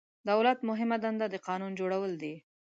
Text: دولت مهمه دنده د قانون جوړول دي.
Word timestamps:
دولت 0.29 0.57
مهمه 0.69 0.97
دنده 1.03 1.25
د 1.29 1.35
قانون 1.47 1.71
جوړول 1.79 2.11
دي. 2.21 2.35